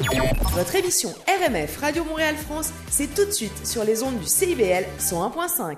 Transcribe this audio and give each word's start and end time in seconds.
Votre 0.00 0.76
émission 0.76 1.10
RMF 1.28 1.76
Radio 1.76 2.04
Montréal 2.04 2.34
France, 2.34 2.70
c'est 2.90 3.14
tout 3.14 3.26
de 3.26 3.30
suite 3.30 3.66
sur 3.66 3.84
les 3.84 4.02
ondes 4.02 4.18
du 4.18 4.24
CIBL 4.24 4.86
101.5. 4.98 5.76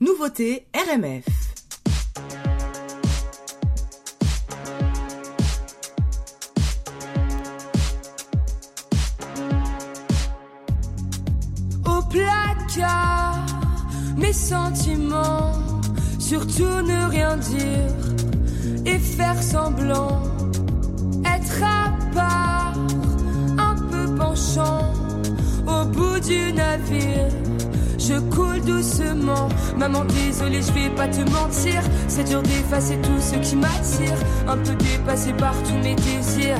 Nouveauté 0.00 0.68
RMF. 0.74 1.24
Au 11.84 12.02
placard, 12.08 13.46
mes 14.16 14.32
sentiments, 14.32 15.52
surtout 16.20 16.62
ne 16.62 17.10
rien 17.10 17.36
dire 17.38 18.14
et 18.86 18.98
faire 18.98 19.42
semblant, 19.42 20.22
du 26.26 26.52
navire. 26.52 27.28
Je 27.98 28.18
coule 28.34 28.60
doucement, 28.60 29.48
maman 29.76 30.04
désolée 30.04 30.62
je 30.62 30.72
vais 30.72 30.90
pas 30.90 31.08
te 31.08 31.20
mentir. 31.30 31.82
C'est 32.08 32.24
dur 32.24 32.42
d'effacer 32.42 32.98
tout 32.98 33.20
ce 33.20 33.36
qui 33.36 33.56
m'attire. 33.56 34.18
Un 34.48 34.56
peu 34.58 34.74
dépassé 34.74 35.32
par 35.32 35.54
tous 35.62 35.78
mes 35.82 35.94
désirs. 35.94 36.58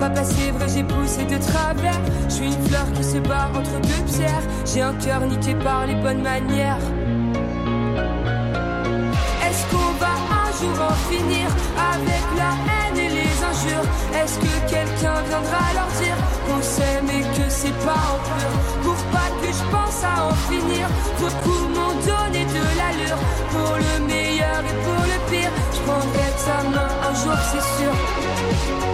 Papa 0.00 0.24
c'est 0.24 0.50
vrai 0.50 0.66
j'ai 0.74 0.84
poussé 0.84 1.24
de 1.24 1.38
travers. 1.38 2.00
Je 2.28 2.34
suis 2.34 2.46
une 2.46 2.62
fleur 2.66 2.86
qui 2.94 3.04
se 3.04 3.18
bat 3.18 3.48
entre 3.54 3.80
deux 3.80 4.12
pierres. 4.12 4.42
J'ai 4.66 4.82
un 4.82 4.94
cœur 4.94 5.20
niqué 5.26 5.54
par 5.54 5.86
les 5.86 5.94
bonnes 5.94 6.22
manières. 6.22 6.78
Est-ce 9.46 9.64
qu'on 9.70 9.92
va 10.00 10.14
un 10.42 10.50
jour 10.60 10.76
en 10.90 10.94
finir 11.10 11.48
Avec 11.94 12.24
la 12.36 12.53
Est-ce 13.66 14.38
que 14.38 14.70
quelqu'un 14.70 15.22
viendra 15.28 15.64
leur 15.74 15.88
dire 16.00 16.16
Qu'on 16.46 16.62
s'aime 16.62 17.08
et 17.08 17.22
que 17.36 17.48
c'est 17.48 17.78
pas 17.84 18.02
en 18.12 18.18
pur? 18.28 18.50
Pour 18.82 19.00
pas 19.10 19.30
que 19.40 19.48
je 19.48 19.64
pense 19.70 20.04
à 20.04 20.26
en 20.26 20.34
finir 20.50 20.86
Beaucoup 21.18 21.68
m'ont 21.68 21.94
donné 22.04 22.44
de 22.44 22.64
l'allure. 22.78 23.18
Pour 23.50 23.76
le 23.76 24.06
meilleur 24.06 24.60
et 24.60 24.76
pour 24.84 25.02
le 25.12 25.30
pire 25.30 25.50
Je 25.72 25.80
prendrai 25.80 26.28
ta 26.44 26.62
main 26.68 26.92
un 27.08 27.14
jour 27.14 27.38
c'est 27.50 27.82
sûr 27.82 28.93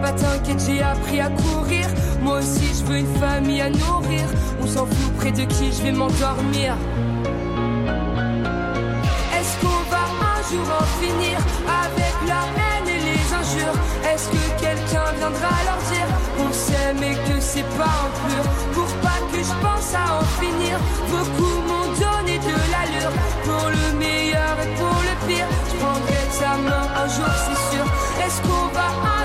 Papa, 0.00 0.12
t'inquiète, 0.12 0.62
j'ai 0.66 0.82
appris 0.82 1.20
à 1.20 1.28
courir. 1.28 1.86
Moi 2.22 2.38
aussi, 2.38 2.68
je 2.78 2.84
veux 2.84 2.98
une 2.98 3.16
famille 3.18 3.60
à 3.60 3.70
nourrir. 3.70 4.26
On 4.62 4.66
s'en 4.66 4.86
fout 4.86 5.12
près 5.16 5.32
de 5.32 5.44
qui 5.44 5.72
je 5.72 5.82
vais 5.82 5.92
m'endormir. 5.92 6.74
Est-ce 9.36 9.54
qu'on 9.60 9.82
va 9.90 10.04
un 10.36 10.42
jour 10.50 10.66
en 10.80 10.86
finir 11.02 11.38
avec 11.84 12.14
la 12.26 12.42
haine 12.58 12.88
et 12.88 13.00
les 13.10 13.22
injures? 13.40 13.78
Est-ce 14.04 14.28
que 14.28 14.60
quelqu'un 14.60 15.10
viendra 15.18 15.54
leur 15.66 15.80
dire 15.90 16.08
qu'on 16.36 16.52
s'aime 16.52 17.02
et 17.02 17.14
que 17.14 17.40
c'est 17.40 17.68
pas 17.76 17.94
en 18.04 18.10
pur 18.28 18.44
Pour 18.74 18.90
pas 19.02 19.18
que 19.32 19.38
je 19.38 19.54
pense 19.64 19.94
à 19.94 20.20
en 20.20 20.24
finir 20.40 20.78
Beaucoup 21.10 21.58
m'ont 21.66 21.90
donné 21.98 22.38
de 22.38 22.56
l'allure 22.72 23.12
Pour 23.44 23.68
le 23.70 23.98
meilleur 23.98 24.54
et 24.62 24.74
pour 24.76 24.98
le 25.08 25.26
pire 25.26 25.46
Je 25.70 25.76
prendrai 25.76 26.22
ta 26.38 26.56
main 26.56 26.86
un 27.02 27.08
jour 27.08 27.32
c'est 27.44 27.76
sûr 27.76 27.84
Est-ce 28.24 28.40
qu'on 28.42 28.66
va 28.74 29.07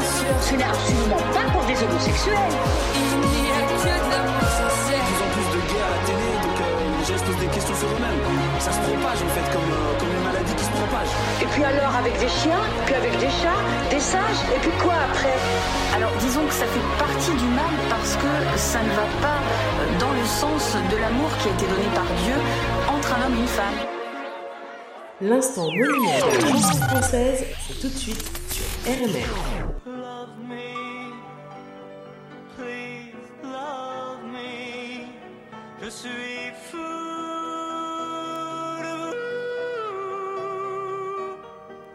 Ce 0.00 0.54
n'est 0.54 0.64
absolument 0.64 1.22
pas 1.34 1.46
pour 1.52 1.64
des 1.66 1.76
homosexuels. 1.82 2.52
Il 2.94 3.42
n'y 3.42 3.50
a 3.50 3.60
que 3.66 3.76
de 3.78 4.10
l'amour 4.10 4.46
sincère 4.48 5.02
plus 5.04 5.20
en 5.20 5.28
plus 5.34 5.48
de 5.54 5.60
gays 5.68 5.82
à 5.82 5.90
la 5.90 6.00
télé, 6.06 6.28
donc 6.42 6.58
euh, 6.60 6.98
les 6.98 7.04
gens 7.04 7.18
se 7.18 7.24
posent 7.24 7.42
des 7.42 7.52
questions 7.52 7.74
sur 7.74 7.88
eux-mêmes. 7.88 8.20
Ça 8.58 8.72
se 8.72 8.80
propage 8.80 9.20
en 9.22 9.30
fait, 9.34 9.46
comme, 9.52 9.70
euh, 9.70 9.98
comme 9.98 10.08
une 10.08 10.24
maladie 10.24 10.54
qui 10.54 10.64
se 10.64 10.70
propage. 10.70 11.10
Et 11.42 11.46
puis 11.46 11.64
alors 11.64 11.94
avec 11.98 12.14
des 12.18 12.28
chiens, 12.28 12.62
puis 12.86 12.94
avec 12.94 13.12
des 13.18 13.32
chats, 13.42 13.62
des 13.90 14.00
singes, 14.00 14.42
et 14.54 14.60
puis 14.60 14.72
quoi 14.82 14.94
après? 15.10 15.36
Alors 15.94 16.12
disons 16.20 16.44
que 16.46 16.54
ça 16.54 16.66
fait 16.66 16.86
partie 16.98 17.34
du 17.34 17.48
mal 17.52 17.74
parce 17.90 18.14
que 18.16 18.30
ça 18.56 18.80
ne 18.80 18.92
va 18.94 19.06
pas 19.20 19.38
dans 19.98 20.12
le 20.14 20.24
sens 20.24 20.76
de 20.90 20.96
l'amour 20.96 21.30
qui 21.42 21.48
a 21.48 21.52
été 21.52 21.66
donné 21.66 21.88
par 21.94 22.08
Dieu 22.24 22.36
entre 22.88 23.08
un 23.14 23.26
homme 23.26 23.36
et 23.36 23.42
une 23.42 23.54
femme. 23.60 23.78
L'instant 25.20 25.66
monument 25.66 26.14
de 26.14 26.44
la 26.46 26.50
chanson 26.52 26.78
française, 26.86 27.44
c'est 27.66 27.80
tout 27.80 27.88
de 27.88 27.98
suite 27.98 28.24
sur 28.50 28.64
RMF. 28.86 29.67
Je 35.88 35.92
suis 35.94 36.52
fou 36.68 36.76
de 38.84 38.92
vous. 39.00 39.14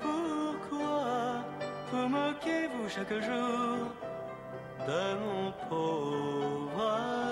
Pourquoi 0.01 1.45
vous 1.91 2.07
moquez-vous 2.07 2.89
chaque 2.89 3.13
jour 3.21 3.93
de 4.87 5.03
mon 5.21 5.51
pauvre 5.69 6.81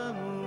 amour? 0.07 0.40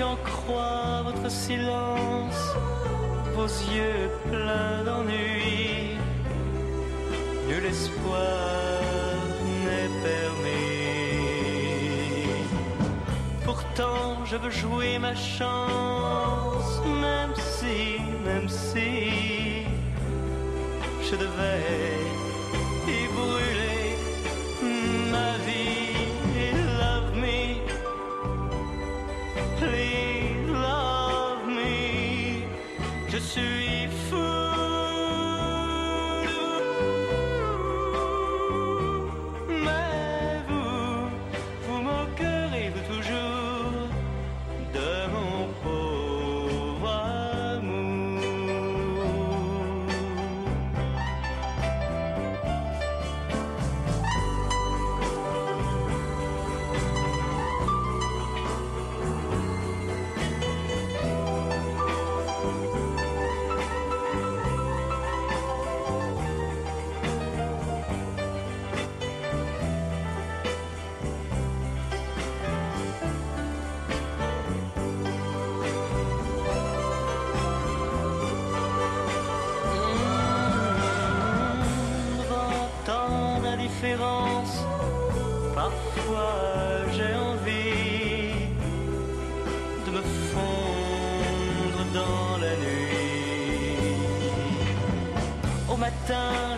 J'en 0.00 0.16
crois 0.32 1.02
votre 1.04 1.30
silence, 1.30 2.42
vos 3.36 3.50
yeux 3.76 4.08
pleins 4.30 4.82
d'ennui, 4.86 5.98
nul 7.46 7.64
espoir 7.66 8.80
n'est 9.64 9.92
permis. 10.08 10.70
Pourtant, 13.44 14.24
je 14.24 14.36
veux 14.36 14.54
jouer 14.62 14.98
ma 14.98 15.14
chance, 15.14 16.70
même 17.06 17.34
si, 17.36 18.00
même 18.24 18.48
si, 18.48 19.66
je 21.08 21.14
devais 21.24 22.19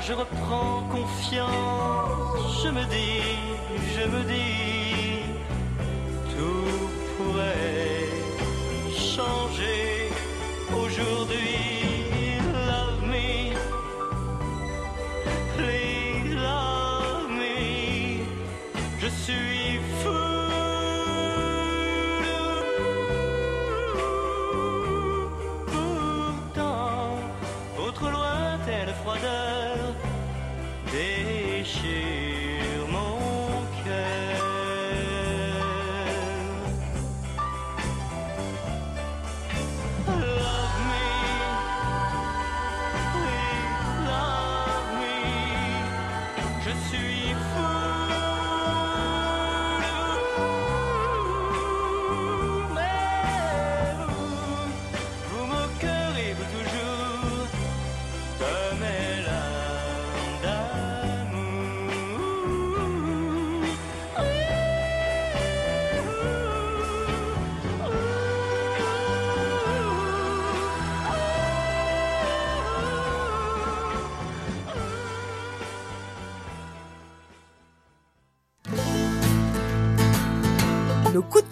je 0.00 0.12
reprends 0.12 0.82
confiance. 0.90 2.62
Je 2.62 2.68
me 2.70 2.84
dis, 2.84 3.22
je 3.94 4.08
me 4.08 4.22
dis. 4.24 4.61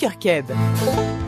carcade. 0.01 1.20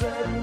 deserve 0.00 0.39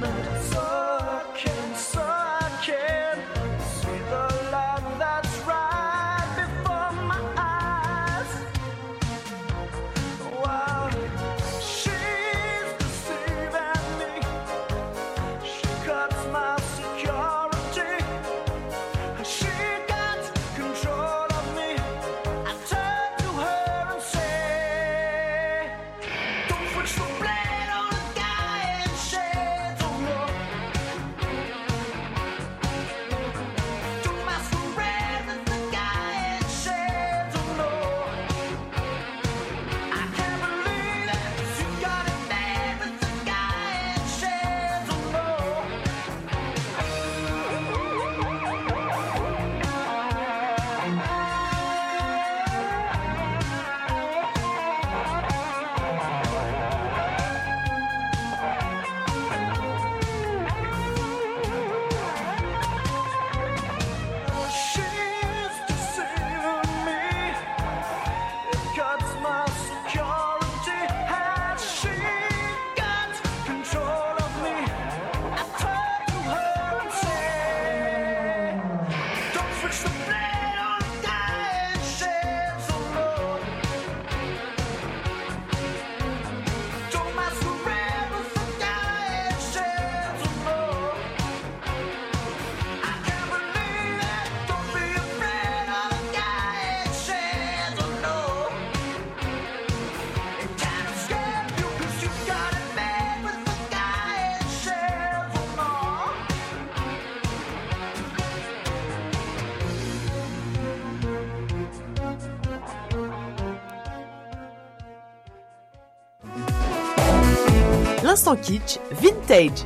L'instant 118.07 118.37
kitsch, 118.37 118.79
vintage. 119.01 119.65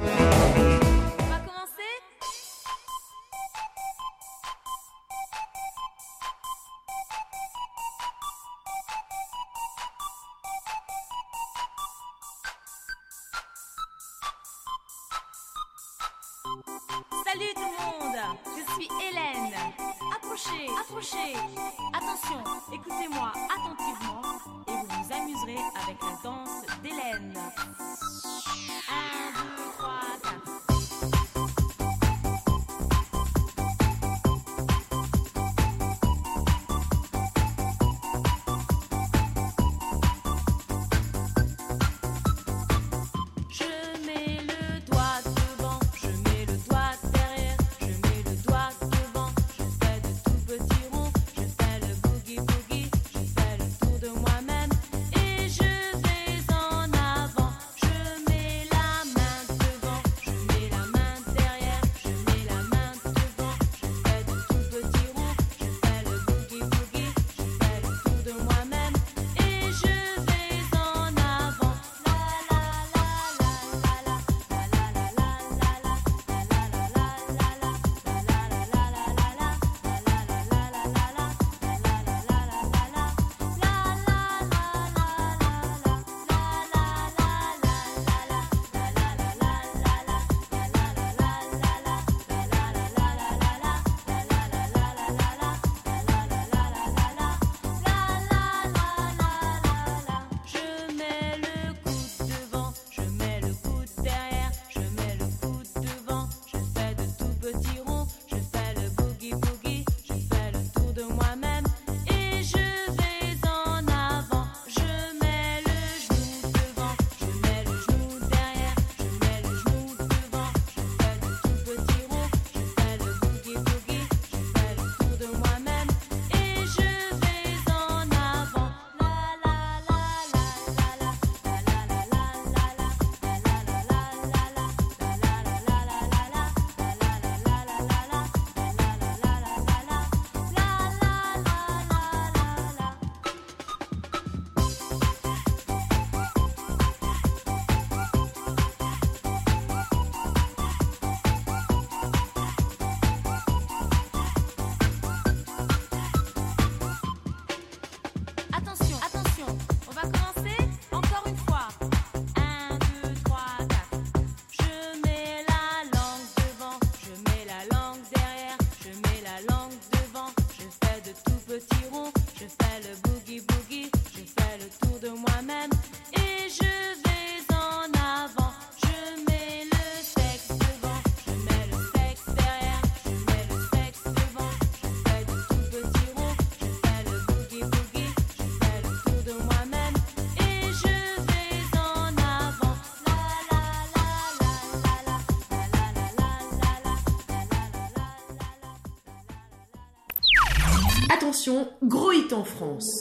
En 202.34 202.44
France. 202.44 203.01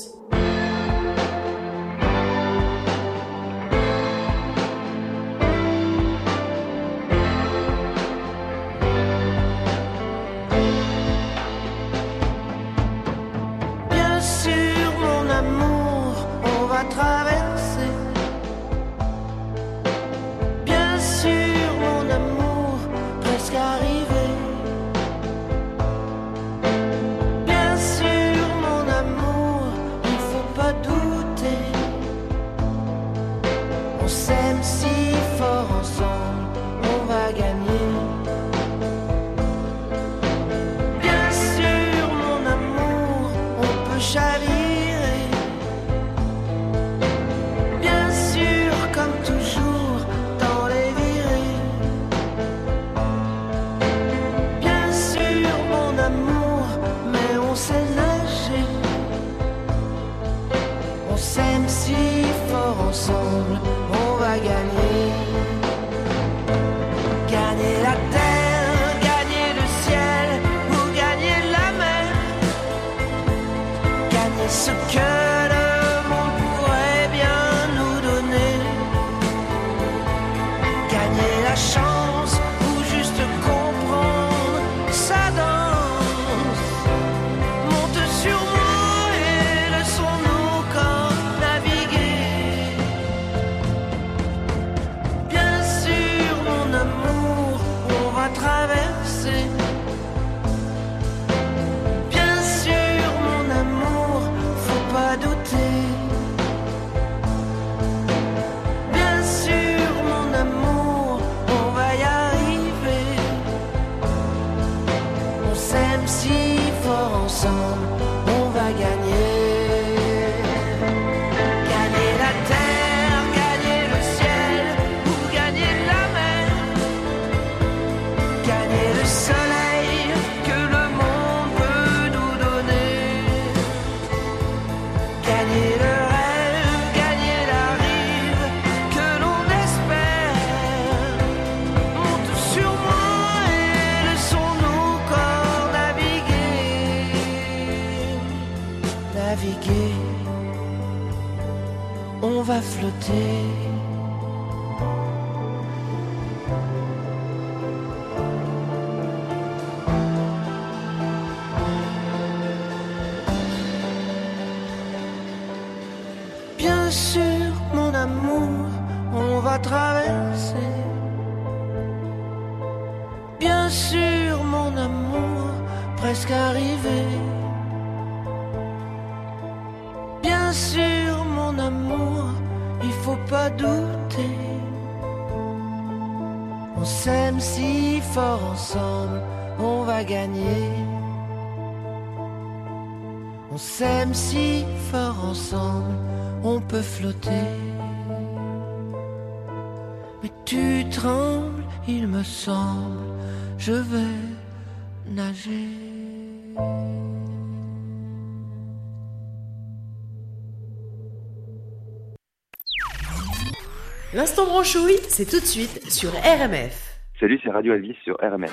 L'instant 214.20 214.44
branchouille, 214.44 214.98
c'est 215.08 215.24
tout 215.24 215.40
de 215.40 215.46
suite 215.46 215.90
sur 215.90 216.10
RMF. 216.10 217.00
Salut, 217.18 217.40
c'est 217.42 217.48
Radio 217.48 217.72
Elvis 217.72 217.96
sur 218.04 218.18
RMF. 218.20 218.50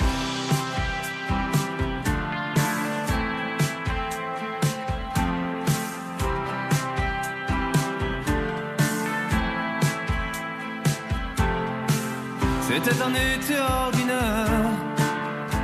C'était 12.61 13.01
un 13.01 13.13
été 13.13 13.59
ordinaire. 13.59 14.47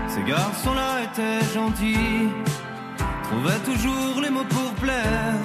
Ces 0.10 0.24
garçons-là 0.24 1.04
étaient 1.04 1.46
gentils, 1.54 2.28
trouvaient 3.24 3.64
toujours 3.64 4.22
les 4.22 4.30
mots 4.30 4.44
pour 4.50 4.74
plaire. 4.74 5.40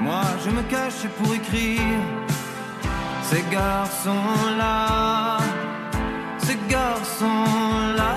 Moi, 0.00 0.22
je 0.44 0.50
me 0.50 0.62
cachais 0.70 1.08
pour 1.18 1.34
écrire. 1.34 2.35
Ces 3.28 3.44
garçons-là, 3.50 5.38
ces 6.38 6.58
garçons-là, 6.68 8.14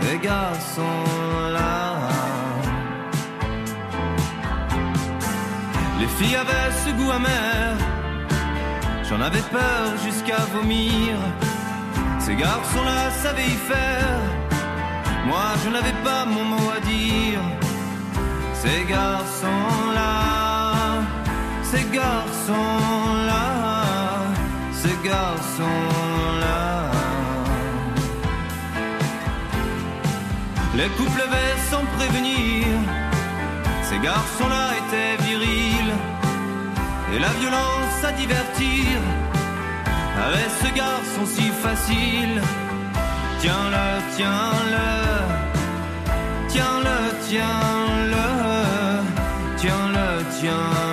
ces 0.00 0.18
garçons-là. 0.18 1.76
Les 6.00 6.06
filles 6.06 6.36
avaient 6.36 6.72
ce 6.84 6.90
goût 6.92 7.10
amer. 7.10 7.76
J'en 9.08 9.20
avais 9.20 9.46
peur 9.58 9.84
jusqu'à 10.04 10.40
vomir. 10.54 11.16
Ces 12.18 12.34
garçons-là 12.34 13.10
savaient 13.22 13.46
y 13.56 13.58
faire. 13.72 14.20
Moi, 15.26 15.46
je 15.64 15.70
n'avais 15.70 15.96
pas 16.02 16.24
mon 16.24 16.44
mot 16.44 16.70
à 16.76 16.80
dire. 16.80 17.40
Ces 18.54 18.84
garçons-là, 18.84 20.22
ces 21.62 21.84
garçons-là, 22.00 23.65
ces 24.86 25.08
garçons-là. 25.08 26.90
Les 30.76 30.88
couples 30.96 31.20
levaient 31.24 31.58
sans 31.70 31.84
prévenir. 31.96 32.66
Ces 33.88 33.98
garçons-là 33.98 34.64
étaient 34.80 35.16
virils 35.28 35.94
et 37.12 37.18
la 37.18 37.32
violence 37.40 37.98
à 38.08 38.12
divertir 38.12 38.86
avec 40.26 40.50
ce 40.62 40.68
garçon 40.82 41.24
si 41.34 41.46
facile. 41.64 42.36
Tiens-le, 43.40 43.86
tiens-le, 44.16 44.88
tiens-le, 46.48 46.98
tiens-le, 47.28 48.26
tiens-le, 49.56 50.06
tiens-le. 50.40 50.85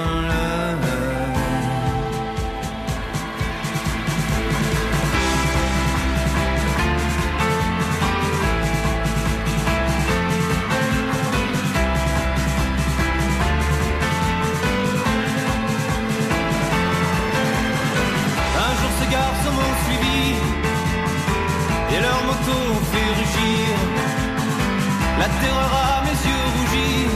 Mes 26.06 26.18
yeux 26.30 26.46
rougis. 26.56 27.08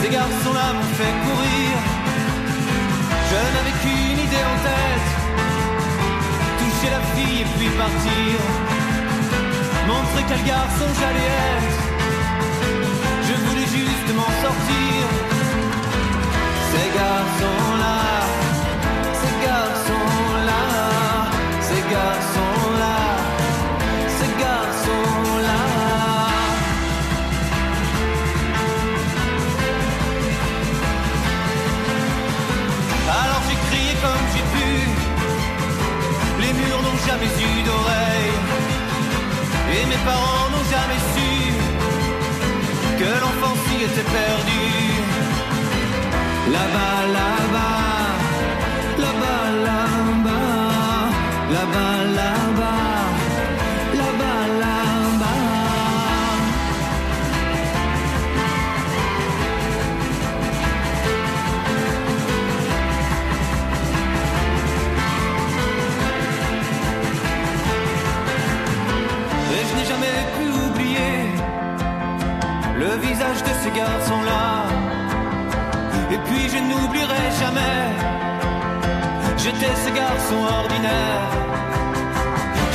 Ces 0.00 0.10
garçons-là 0.10 0.66
m'ont 0.76 0.94
fait 0.98 1.14
courir. 1.26 1.70
Je 3.30 3.40
n'avais 3.54 3.76
qu'une 3.82 4.20
idée 4.26 4.44
en 4.52 4.56
tête. 4.68 5.08
Toucher 6.58 6.90
la 6.96 7.02
fille 7.12 7.40
et 7.42 7.48
puis 7.56 7.68
partir. 7.82 8.32
Montrer 9.88 10.24
quel 10.28 10.42
garçon 10.44 10.88
j'allais 10.98 11.30
être. 11.54 11.78
Je 13.28 13.34
voulais 13.44 13.68
juste 13.78 14.08
m'en 14.18 14.32
sortir. 14.44 15.00
Ces 16.70 16.88
garçons-là. 16.98 17.96
Ces 19.20 19.34
garçons-là, 19.46 20.62
ces 21.60 21.82
garçons-là, 21.92 22.51
ces 22.51 22.51
parents 40.04 40.48
n'ont 40.52 40.68
jamais 40.74 41.00
su 41.14 41.30
que 42.98 43.10
l'enfant 43.22 43.54
s'y 43.64 43.76
était 43.84 44.08
perdu. 44.18 44.64
Là-bas, 46.54 47.12
là-bas. 47.12 47.41
Ces 73.82 73.90
garçons-là. 73.90 74.64
Et 76.10 76.18
puis 76.26 76.48
je 76.48 76.58
n'oublierai 76.58 77.24
jamais 77.40 77.80
J'étais 79.38 79.74
ce 79.84 79.90
garçon 79.90 80.38
ordinaire. 80.60 81.30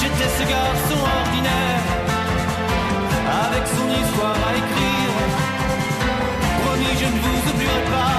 J'étais 0.01 0.29
ce 0.37 0.43
garçon 0.49 0.99
ordinaire. 1.19 1.83
Avec 3.45 3.63
son 3.75 3.87
histoire 4.01 4.39
à 4.47 4.51
écrire. 4.61 5.13
Promis, 6.61 6.93
je 6.99 7.05
ne 7.05 7.19
vous 7.23 7.51
oublierai 7.51 7.83
pas. 7.91 8.16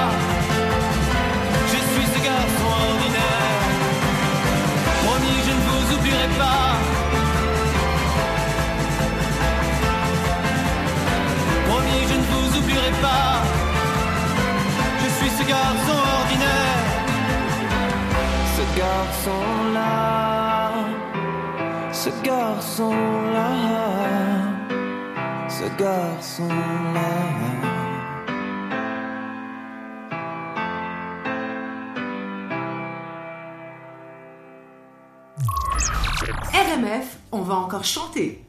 Je 15.02 15.08
suis 15.08 15.30
ce 15.30 15.44
garçon 15.48 15.98
ordinaire, 16.20 16.84
ce 18.56 18.62
garçon-là, 18.78 20.72
ce 21.92 22.10
garçon-là, 22.24 23.50
ce 25.48 25.64
garçon-là. 25.82 27.10
RMF, 36.52 37.18
on 37.32 37.42
va 37.42 37.54
encore 37.54 37.84
chanter. 37.84 38.44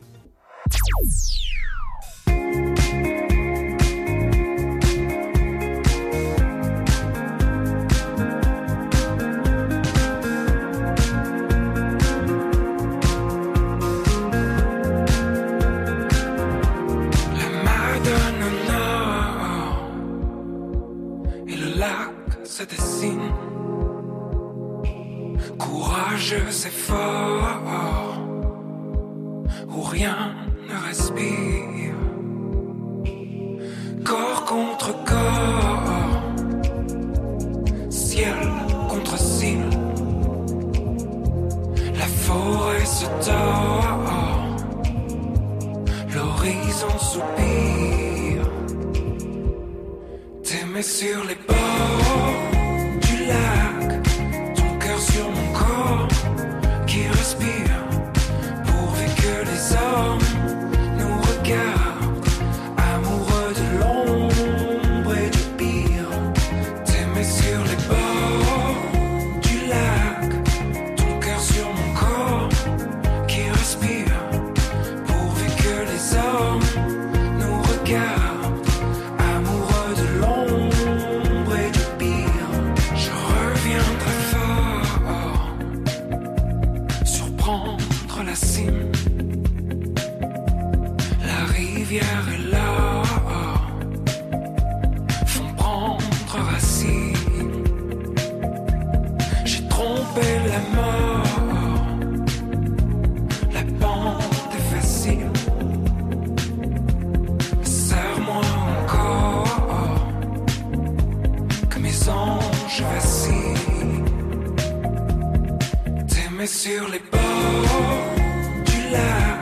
July. 118.65 119.38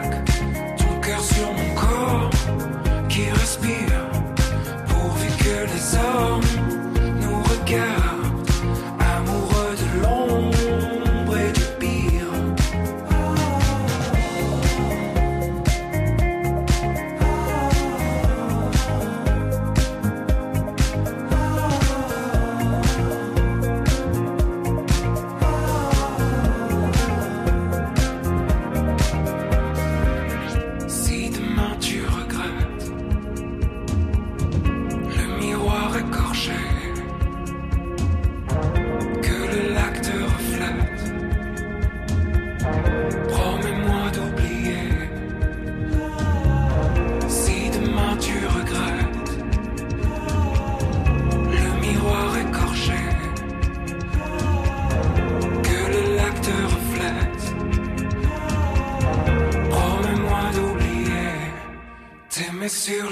sur 62.70 63.10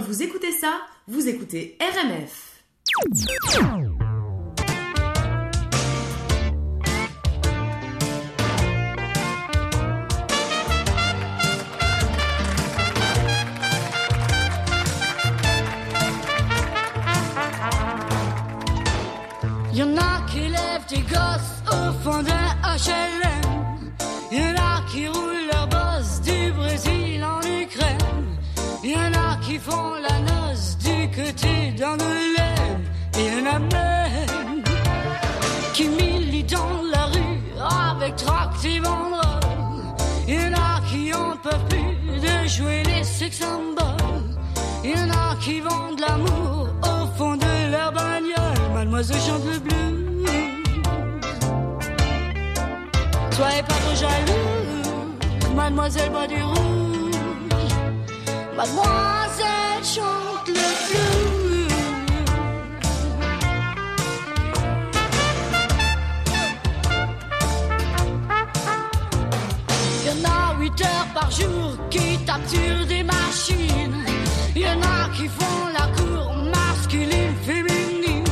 quand 0.00 0.06
vous 0.06 0.22
écoutez 0.22 0.52
ça, 0.52 0.80
vous 1.08 1.28
écoutez 1.28 1.76
RMF. 1.80 2.62
Y 19.72 19.82
en 19.82 19.96
a 19.96 20.26
qui 20.30 20.40
lèvent 20.40 20.86
des 20.88 21.00
gosses 21.02 21.62
au 21.66 21.92
fond 22.02 22.22
d'un 22.22 22.50
HLM. 22.64 23.92
Y 24.32 24.40
en 24.40 24.54
a 24.56 24.82
qui 24.90 25.08
roulent 25.08 25.39
font 29.70 29.94
la 30.08 30.18
noce 30.20 30.76
du 30.78 31.08
côté 31.08 31.72
d'Angoulême. 31.78 32.82
Il 33.14 33.26
y 33.26 33.30
en 33.40 33.54
a 33.54 33.58
même 33.58 34.62
qui 35.74 35.88
militent 35.88 36.52
dans 36.52 36.82
la 36.92 37.04
rue 37.06 37.40
avec 37.98 38.16
tract 38.16 38.64
et 38.64 38.80
banderoles. 38.80 39.94
Il 40.28 40.34
y 40.34 40.38
en 40.38 40.52
a 40.52 40.80
qui 40.88 41.14
en 41.14 41.36
peuvent 41.36 41.66
plus 41.68 42.20
de 42.20 42.48
jouer 42.48 42.82
les 42.84 43.04
sex 43.04 43.38
symboles. 43.38 44.36
Il 44.84 44.90
y 44.90 44.94
en 44.94 45.10
a 45.10 45.36
qui 45.40 45.60
vendent 45.60 46.00
l'amour 46.00 46.68
au 46.82 47.06
fond 47.16 47.36
de 47.36 47.70
leur 47.70 47.92
bagnole. 47.92 48.74
Mademoiselle 48.74 49.20
chante 49.26 49.44
le 49.52 49.58
blues. 49.58 50.26
Soyez 53.32 53.62
pas 53.62 53.74
trop 53.74 53.96
jaloux, 53.96 55.54
mademoiselle 55.54 56.10
bois 56.10 56.26
du 56.26 56.42
rouge. 56.42 56.89
Mademoiselle 58.56 59.84
chante 59.84 60.48
le 60.48 60.54
blues. 60.86 61.68
Y 70.04 70.08
en 70.10 70.24
a 70.28 70.54
8 70.58 70.80
heures 70.82 71.08
par 71.14 71.30
jour 71.30 71.76
qui 71.90 72.18
tapent 72.26 72.48
sur 72.48 72.86
des 72.86 73.02
machines. 73.02 74.04
Y 74.54 74.66
en 74.66 74.80
a 74.82 75.08
qui 75.16 75.28
font 75.28 75.68
la 75.72 75.86
cour 75.96 76.34
masculine, 76.34 77.34
féminine. 77.46 78.24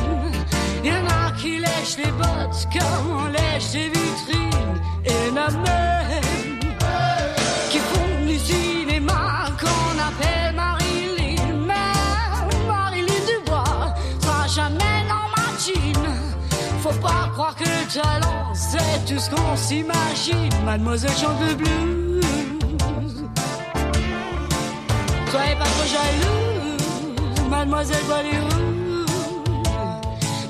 Y 0.83 0.91
en 0.91 1.05
a 1.07 1.31
qui 1.39 1.59
lèchent 1.59 1.97
les 1.97 2.11
bottes 2.11 2.67
comme 2.73 3.11
on 3.11 3.25
lèche 3.27 3.71
des 3.71 3.89
vitrines. 3.89 4.81
Et 5.05 5.29
y 5.29 5.31
en 5.31 6.08
tout 19.09 19.17
ce 19.17 19.29
s'imagine. 19.55 20.49
Mademoiselle 20.63 21.17
chante 21.17 21.41
le 21.41 21.55
blues. 21.55 22.23
Soyez 25.31 25.55
pas 25.55 25.65
trop 25.65 25.87
jalouse, 25.87 27.49
mademoiselle 27.49 28.03
rouge. 28.39 29.05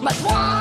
Mademoiselle 0.01 0.58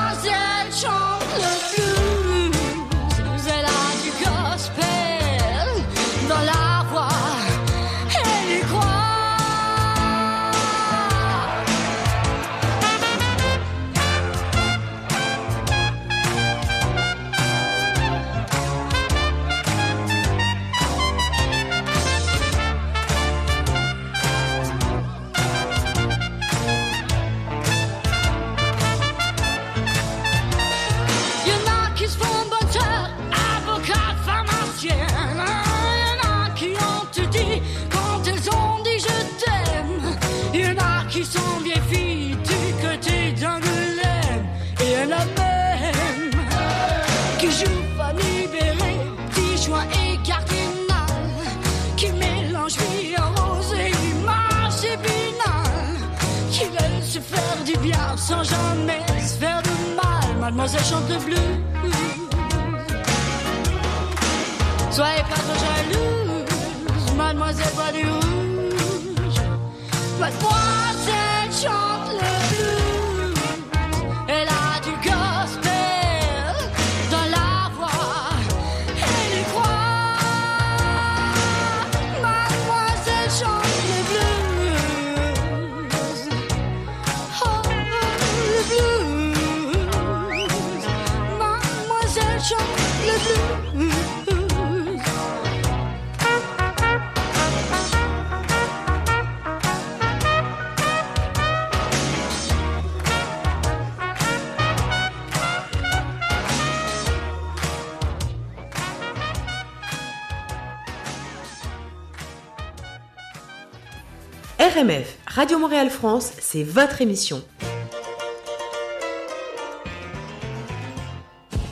RMF, 114.61 115.18
Radio 115.29 115.57
Montréal 115.61 115.88
France, 115.88 116.33
c'est 116.40 116.64
votre 116.64 117.01
émission. 117.01 117.44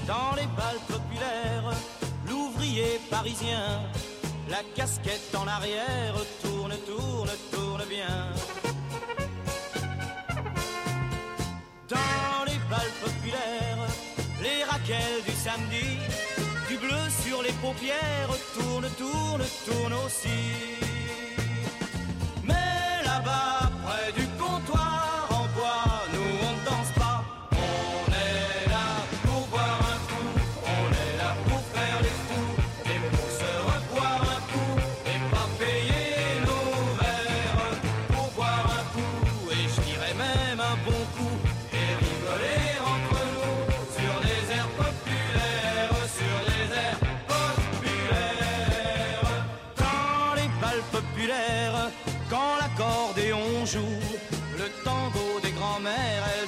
Dans 0.07 0.37
les 0.37 0.47
balles 0.57 0.79
populaires, 0.87 1.73
l'ouvrier 2.29 3.01
parisien, 3.11 3.81
la 4.49 4.59
casquette 4.77 5.35
en 5.35 5.49
arrière, 5.49 6.15
tourne, 6.45 6.77
tourne, 6.87 7.31
tourne 7.51 7.83
bien. 7.89 8.31
Dans 11.89 12.45
les 12.47 12.59
balles 12.71 12.95
populaires, 13.03 13.89
les 14.41 14.63
raquelles 14.63 15.25
du 15.27 15.33
samedi, 15.33 15.99
du 16.69 16.79
bleu 16.79 17.03
sur 17.25 17.43
les 17.43 17.53
paupières, 17.55 18.31
tourne, 18.55 18.89
tourne, 18.97 19.45
tourne 19.67 19.95
aussi. 20.07 20.86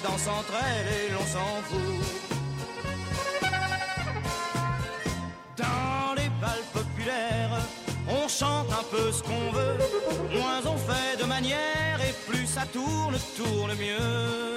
Dansent 0.02 0.28
entre 0.28 0.54
elles 0.54 0.88
et 0.88 1.12
l'on 1.12 1.26
s'en 1.26 1.62
fout. 1.64 1.80
Dans 5.56 6.14
les 6.16 6.28
balles 6.40 6.68
populaires, 6.72 7.60
on 8.08 8.28
chante 8.28 8.70
un 8.72 8.84
peu 8.90 9.12
ce 9.12 9.22
qu'on 9.22 9.50
veut, 9.52 9.78
moins 10.32 10.60
on 10.64 10.76
fait 10.76 11.20
de 11.20 11.24
manière 11.24 11.98
et 12.00 12.14
plus 12.30 12.46
ça 12.46 12.64
tourne, 12.72 13.16
tourne 13.36 13.74
mieux. 13.74 14.48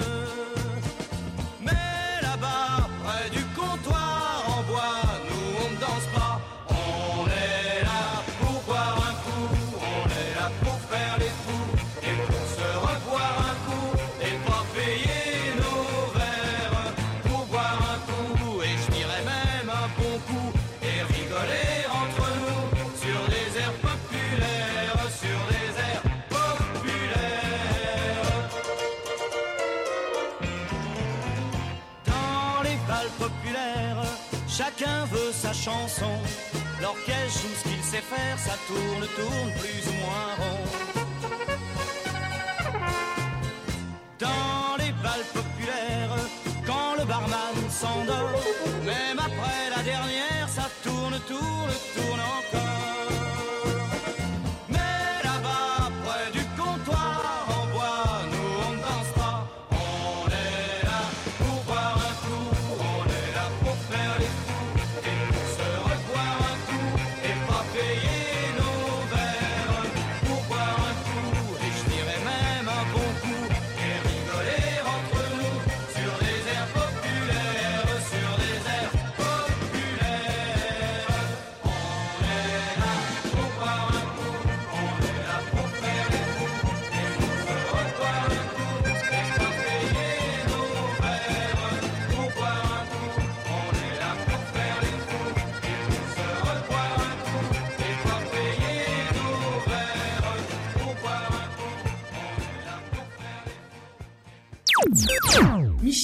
bal 32.92 33.08
populaire, 33.18 34.00
chacun 34.58 34.98
veut 35.12 35.32
sa 35.32 35.52
chanson. 35.66 36.14
L'orchestre 36.82 37.40
joue 37.40 37.54
ce 37.60 37.64
qu'il 37.68 37.82
sait 37.90 38.06
faire, 38.12 38.38
ça 38.46 38.56
tourne, 38.68 39.04
tourne 39.18 39.50
plus 39.62 39.82
ou 39.90 39.94
moins 40.04 40.30
rond. 40.40 40.64
Dans 44.24 44.76
les 44.82 44.92
balles 45.04 45.28
populaires, 45.38 46.18
quand 46.68 46.92
le 47.00 47.04
barman 47.12 47.56
s'endort, 47.80 48.42
même 48.84 49.18
après 49.28 49.62
la 49.74 49.82
dernière, 49.92 50.46
ça 50.58 50.66
tourne, 50.84 51.18
tourne, 51.32 51.74
tourne 51.96 52.22
en 52.34 52.41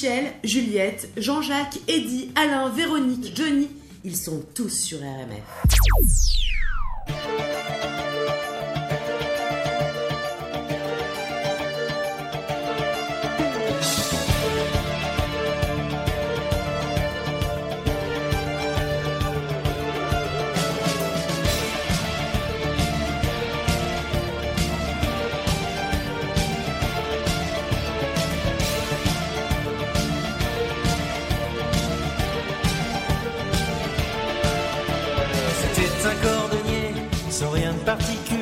Michel, 0.00 0.32
Juliette, 0.44 1.08
Jean-Jacques, 1.16 1.80
Eddy, 1.88 2.30
Alain, 2.36 2.68
Véronique, 2.68 3.36
Johnny, 3.36 3.66
ils 4.04 4.14
sont 4.14 4.44
tous 4.54 4.68
sur 4.68 4.98
RMF. 5.00 6.37
Sans 37.38 37.50
rien 37.50 37.72
de 37.72 37.78
particulier 37.78 38.37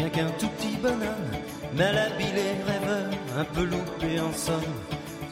rien 0.00 0.08
qu'un 0.08 0.30
tout 0.38 0.48
petit 0.48 0.76
bonhomme, 0.76 1.30
mal 1.74 1.98
habillé, 1.98 2.54
rêveur, 2.66 3.10
un 3.36 3.44
peu 3.44 3.64
loupé 3.64 4.18
en 4.20 4.32
somme, 4.32 4.74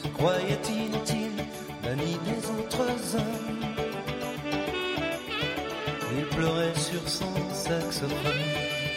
se 0.03 0.09
croyait 0.09 0.61
inutile, 0.69 1.45
banni 1.83 2.19
des 2.27 2.51
autres 2.51 3.17
hommes. 3.17 3.61
Il 6.17 6.25
pleurait 6.37 6.75
sur 6.75 7.09
son 7.09 7.33
saxophone. 7.53 8.88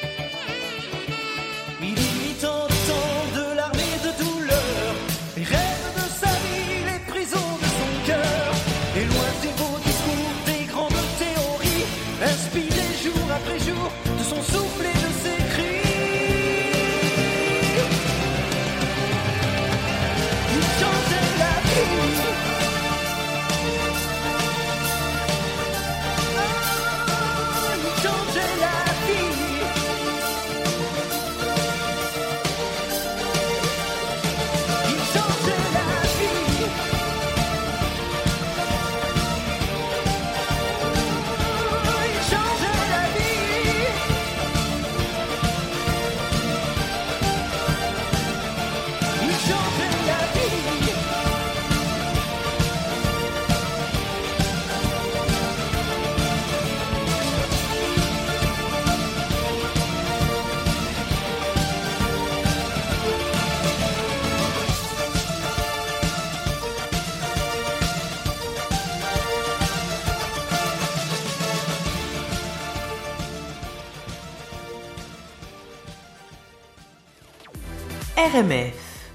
RMF. 78.33 79.11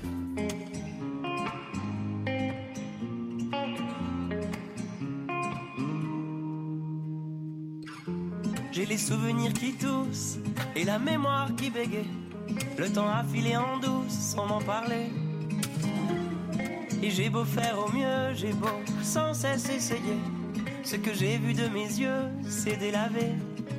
J'ai 8.72 8.84
les 8.84 8.98
souvenirs 8.98 9.54
qui 9.54 9.72
toussent 9.72 10.38
et 10.74 10.84
la 10.84 10.98
mémoire 10.98 11.48
qui 11.56 11.70
bégaye. 11.70 12.04
Le 12.76 12.92
temps 12.92 13.08
a 13.08 13.24
filé 13.24 13.56
en 13.56 13.78
douce 13.78 14.12
sans 14.12 14.46
m'en 14.46 14.60
parler. 14.60 15.06
Et 17.02 17.08
j'ai 17.08 17.30
beau 17.30 17.44
faire 17.44 17.78
au 17.78 17.90
mieux, 17.90 18.34
j'ai 18.34 18.52
beau 18.52 18.68
sans 19.02 19.32
cesse 19.32 19.70
essayer. 19.70 20.18
Ce 20.82 20.96
que 20.96 21.14
j'ai 21.14 21.38
vu 21.38 21.54
de 21.54 21.68
mes 21.68 21.86
yeux, 21.86 22.24
c'est 22.46 22.76
délavé. 22.76 23.32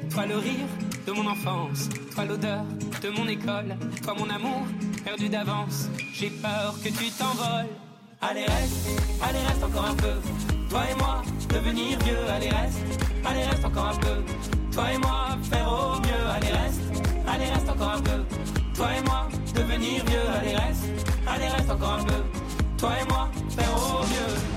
Toi 0.09 0.25
le 0.25 0.37
rire 0.37 0.67
de 1.05 1.11
mon 1.11 1.27
enfance, 1.27 1.89
toi 2.15 2.25
l'odeur 2.25 2.63
de 3.03 3.09
mon 3.09 3.27
école, 3.27 3.77
toi 4.01 4.15
mon 4.17 4.29
amour 4.31 4.65
perdu 5.07 5.29
d'avance. 5.29 5.87
J'ai 6.11 6.29
peur 6.29 6.75
que 6.83 6.89
tu 6.89 7.09
t'envoles. 7.11 7.71
Allez 8.21 8.43
reste, 8.43 8.89
allez 9.21 9.39
reste 9.47 9.63
encore 9.63 9.85
un 9.85 9.95
peu. 9.95 10.15
Toi 10.69 10.81
et 10.91 10.95
moi, 10.95 11.21
devenir 11.47 11.97
vieux. 11.99 12.23
Allez 12.35 12.49
reste, 12.49 12.79
allez 13.25 13.43
reste 13.43 13.63
encore 13.63 13.87
un 13.87 13.99
peu. 14.05 14.17
Toi 14.73 14.91
et 14.93 14.97
moi, 14.97 15.37
faire 15.49 15.67
au 15.71 15.99
mieux. 16.01 16.25
Allez 16.35 16.51
reste, 16.51 16.81
allez 17.25 17.45
reste 17.45 17.69
encore 17.69 17.93
un 17.93 18.01
peu. 18.01 18.19
Toi 18.75 18.87
et 18.97 19.03
moi, 19.03 19.29
devenir 19.55 20.03
vieux. 20.05 20.27
Allez 20.41 20.55
reste, 20.55 20.83
allez 21.25 21.47
reste 21.47 21.69
encore 21.69 21.99
un 21.99 22.03
peu. 22.03 22.21
Toi 22.77 22.91
et 23.01 23.07
moi, 23.07 23.29
faire 23.55 23.73
au 23.77 24.03
mieux. 24.11 24.56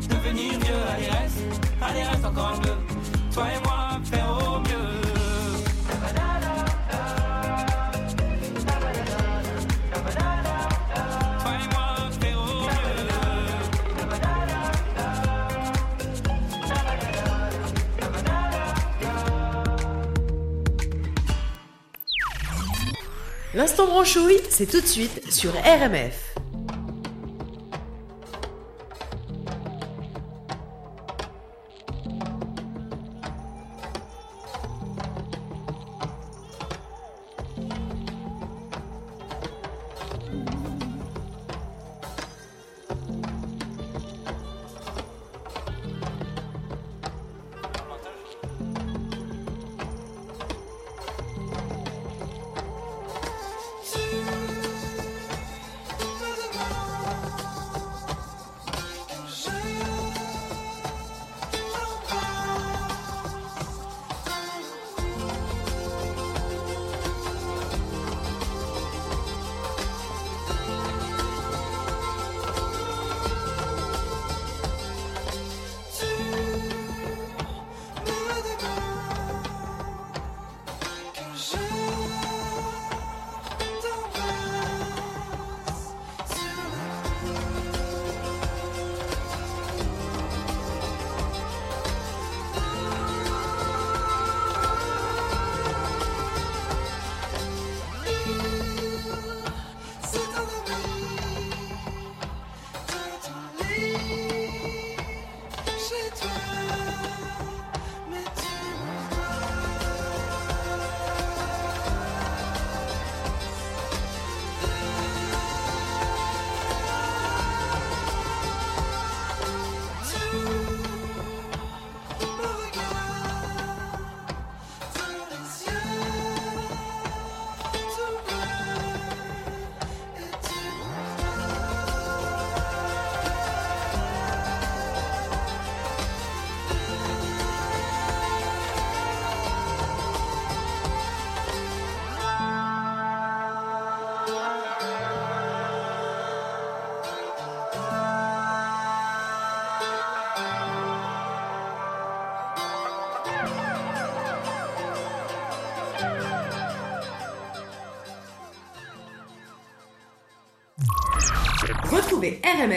devenir 0.23 0.51
vieux. 0.59 0.73
Allez, 0.95 1.07
reste. 1.07 1.37
Allez, 1.81 2.03
reste 2.03 2.25
encore 2.25 2.53
un 2.55 2.59
peu. 2.59 2.69
Toi 3.33 3.45
et 3.47 3.63
moi, 3.63 3.99
faire 4.03 4.27
au 4.29 4.59
mieux. 4.59 5.01
L'instant 23.53 23.85
branchouille, 23.85 24.39
c'est 24.49 24.65
tout 24.65 24.79
de 24.79 24.85
suite 24.85 25.29
sur 25.29 25.51
RMF. 25.51 26.30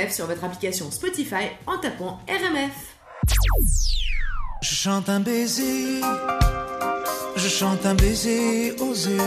Sur 0.09 0.27
votre 0.27 0.43
application 0.43 0.91
Spotify 0.91 1.45
en 1.67 1.77
tapant 1.77 2.19
RMF. 2.27 2.97
Je 4.63 4.75
chante 4.75 5.11
un 5.11 5.21
baiser, 5.21 6.01
je 7.37 7.49
chante 7.49 7.85
un 7.85 7.95
baiser 7.95 8.75
osé 8.81 9.19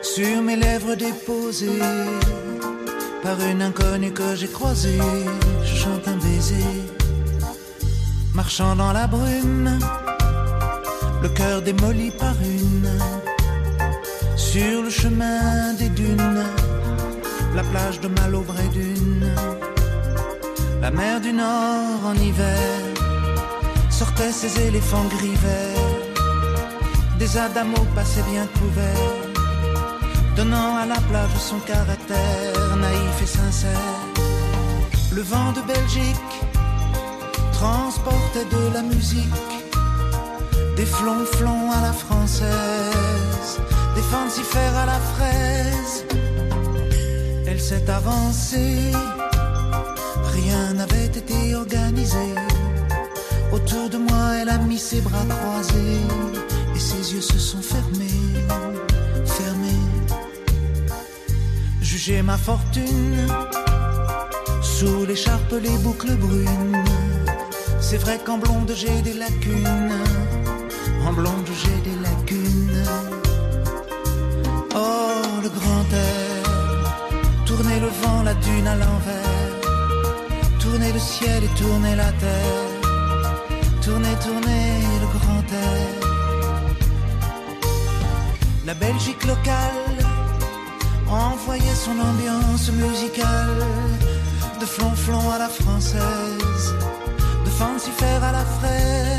sur 0.00 0.40
mes 0.40 0.56
lèvres 0.56 0.94
déposées 0.94 1.78
par 3.22 3.38
une 3.42 3.60
inconnue 3.60 4.14
que 4.14 4.34
j'ai 4.34 4.48
croisée. 4.48 4.98
Je 5.62 5.76
chante 5.76 6.08
un 6.08 6.16
baiser, 6.16 6.64
marchant 8.34 8.74
dans 8.76 8.94
la 8.94 9.06
brume, 9.06 9.78
le 11.22 11.28
cœur 11.28 11.60
démoli 11.60 12.12
par 12.12 12.34
une, 12.42 12.90
sur 14.36 14.84
le 14.84 14.88
chemin 14.88 15.74
des 15.74 15.90
dunes, 15.90 16.44
la 17.58 17.64
plage 17.64 17.98
de 17.98 18.06
Malaubre 18.06 18.54
et 18.64 18.68
d'une, 18.68 19.28
la 20.80 20.92
mer 20.92 21.20
du 21.20 21.32
Nord 21.32 22.00
en 22.10 22.14
hiver 22.14 22.78
sortaient 23.90 24.30
ces 24.30 24.52
éléphants 24.68 25.08
gris 25.16 25.38
verts, 25.46 25.96
des 27.18 27.24
les 27.24 27.36
adamos 27.36 27.86
passaient 27.96 28.28
bien 28.32 28.46
couverts, 28.58 29.16
donnant 30.36 30.76
à 30.76 30.86
la 30.86 31.00
plage 31.10 31.36
son 31.50 31.58
caractère 31.72 32.76
naïf 32.86 33.16
et 33.24 33.32
sincère. 33.40 33.96
Le 35.10 35.22
vent 35.22 35.50
de 35.58 35.62
Belgique 35.74 36.34
transportait 37.52 38.48
de 38.56 38.62
la 38.72 38.82
musique, 38.82 39.54
des 40.76 40.86
flonflons 40.86 41.72
à 41.72 41.80
la 41.88 41.94
française, 42.04 43.50
des 43.96 44.06
fancifères 44.12 44.76
à 44.84 44.86
la 44.86 45.00
fraise. 45.12 46.17
Elle 47.58 47.64
s'est 47.64 47.90
avancée, 47.90 48.92
rien 50.32 50.74
n'avait 50.74 51.06
été 51.06 51.56
organisé. 51.56 52.28
Autour 53.52 53.90
de 53.90 53.98
moi, 53.98 54.36
elle 54.40 54.48
a 54.48 54.58
mis 54.58 54.78
ses 54.78 55.00
bras 55.00 55.26
croisés 55.28 56.00
et 56.76 56.78
ses 56.78 57.14
yeux 57.14 57.20
se 57.20 57.36
sont 57.36 57.60
fermés, 57.60 58.22
fermés. 59.26 59.86
Jugez 61.82 62.22
ma 62.22 62.38
fortune 62.38 63.26
sous 64.62 65.04
l'écharpe, 65.06 65.54
les 65.60 65.76
boucles 65.78 66.14
brunes. 66.14 66.84
C'est 67.80 67.98
vrai 67.98 68.20
qu'en 68.24 68.38
blonde 68.38 68.72
j'ai 68.76 69.02
des 69.02 69.14
lacunes, 69.14 69.98
en 71.04 71.12
blonde 71.12 71.50
j'ai 71.60 71.90
des 71.90 71.98
lacunes. 72.06 72.84
Oh, 74.76 75.40
le 75.42 75.48
grand 75.48 75.86
air, 75.92 76.27
tourner 77.68 77.80
le 77.80 77.88
vent, 78.02 78.22
la 78.22 78.34
dune 78.34 78.66
à 78.66 78.76
l'envers, 78.76 79.60
tourner 80.58 80.92
le 80.92 80.98
ciel 80.98 81.44
et 81.44 81.60
tourner 81.60 81.96
la 81.96 82.10
terre, 82.12 82.68
tourner, 83.82 84.14
tourner 84.24 84.64
le 85.02 85.06
grand 85.18 85.44
air. 85.52 85.88
La 88.66 88.74
Belgique 88.74 89.24
locale 89.26 89.98
envoyait 91.10 91.78
son 91.86 91.98
ambiance 92.10 92.70
musicale. 92.72 93.64
De 94.60 94.66
flonflon 94.66 95.30
à 95.30 95.38
la 95.38 95.48
française, 95.48 96.74
de 97.44 97.50
fancifère 97.50 98.24
à 98.24 98.32
la 98.32 98.44
fraise. 98.58 99.18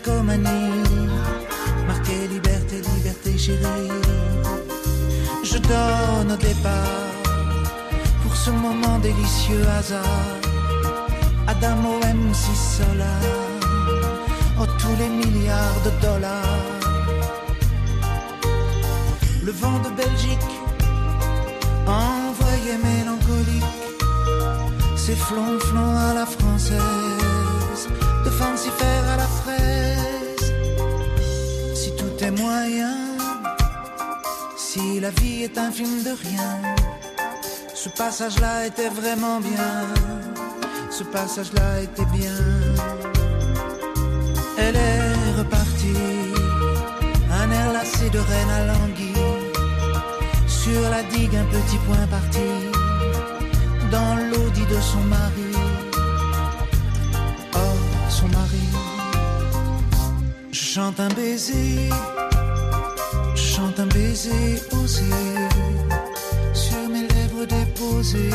Décalcomanie 0.00 1.08
marqué 1.86 2.28
liberté, 2.28 2.80
liberté 2.96 3.38
chérie. 3.38 3.90
Je 5.42 5.58
donne 5.58 6.32
au 6.32 6.36
départ 6.36 7.12
pour 8.22 8.34
ce 8.34 8.50
moment 8.50 8.98
délicieux 8.98 9.66
hasard. 9.78 10.36
Adamo 11.46 12.00
M6 12.00 12.76
Solar, 12.76 13.22
oh 14.60 14.66
tous 14.78 14.96
les 14.98 15.08
milliards 15.08 15.80
de 15.84 15.90
dollars. 16.06 16.80
Le 19.42 19.52
vent 19.52 19.78
de 19.80 19.90
Belgique 19.90 20.52
envoyé 21.86 22.72
mélancolique, 22.84 23.64
ses 24.96 25.16
flonflons 25.16 25.96
à 25.96 26.14
la 26.14 26.26
française, 26.26 27.19
si 34.56 35.00
la 35.00 35.10
vie 35.10 35.42
est 35.42 35.58
un 35.58 35.70
film 35.72 36.02
de 36.04 36.10
rien, 36.10 36.50
ce 37.74 37.88
passage-là 37.88 38.66
était 38.66 38.88
vraiment 38.88 39.40
bien, 39.40 39.72
ce 40.90 41.02
passage-là 41.04 41.80
était 41.82 42.04
bien. 42.06 42.38
Elle 44.58 44.76
est 44.76 45.38
repartie, 45.38 46.06
un 47.40 47.50
air 47.50 47.72
lassé 47.72 48.08
de 48.10 48.18
reine 48.18 48.50
à 48.58 48.66
languille. 48.72 49.14
Sur 50.46 50.82
la 50.90 51.02
digue, 51.02 51.34
un 51.34 51.48
petit 51.56 51.78
point 51.86 52.06
parti, 52.16 52.50
dans 53.90 54.14
l'audit 54.30 54.68
de 54.68 54.80
son 54.80 55.04
mari. 55.16 55.52
Oh, 57.54 57.76
son 58.08 58.28
mari. 58.28 58.66
Je 60.52 60.64
chante 60.74 61.00
un 61.00 61.08
baiser, 61.08 61.90
chante 63.60 63.80
un 63.80 63.86
baiser 63.86 64.62
osé, 64.72 65.02
sur 66.54 66.88
mes 66.88 67.06
lèvres 67.08 67.44
déposées. 67.46 68.30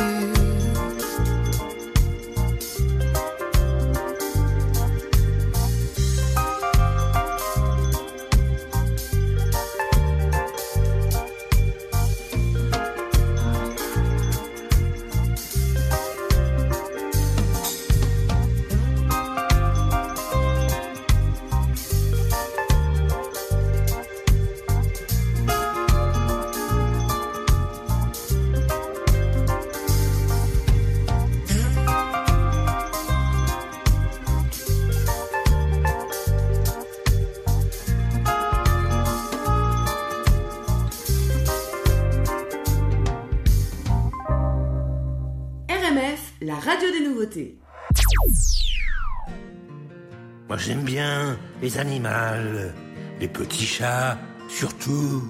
Les 51.62 51.78
animaux, 51.78 52.72
les 53.20 53.28
petits 53.28 53.66
chats 53.66 54.18
surtout. 54.48 55.24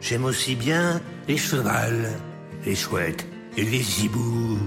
J'aime 0.00 0.24
aussi 0.24 0.54
bien 0.54 1.00
les 1.28 1.36
chevals, 1.36 2.10
les 2.64 2.74
chouettes 2.74 3.26
et 3.56 3.62
les 3.62 4.04
hiboux. 4.04 4.58